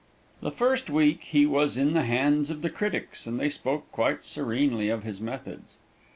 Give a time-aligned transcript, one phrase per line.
[0.41, 4.23] The first week he was in the hands of the critics, and they spoke quite
[4.23, 5.77] serenely of his methods.